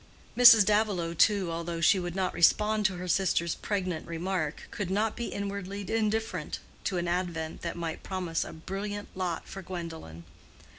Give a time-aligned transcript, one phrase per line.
[0.35, 0.65] Mrs.
[0.65, 5.27] Davilow, too, although she would not respond to her sister's pregnant remark, could not be
[5.27, 10.23] inwardly indifferent to an advent that might promise a brilliant lot for Gwendolen.